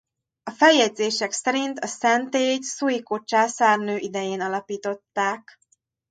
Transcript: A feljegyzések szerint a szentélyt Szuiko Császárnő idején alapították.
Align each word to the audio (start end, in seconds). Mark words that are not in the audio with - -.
A 0.43 0.51
feljegyzések 0.51 1.31
szerint 1.31 1.79
a 1.79 1.87
szentélyt 1.87 2.63
Szuiko 2.63 3.19
Császárnő 3.19 3.97
idején 3.97 4.41
alapították. 4.41 5.59